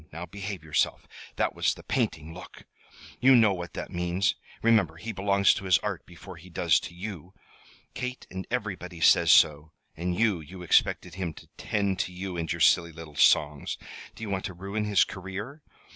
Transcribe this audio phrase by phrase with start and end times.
[0.11, 1.05] Now behave yourself.
[1.35, 2.63] That was the painting look!
[3.19, 4.33] You know what that means.
[4.63, 7.35] Remember, he belongs to his Art before he does to you.
[7.93, 9.73] Kate and everybody says so.
[9.95, 13.77] And you you expected him to tend to you and your silly little songs.
[14.15, 15.61] Do you want to ruin his career?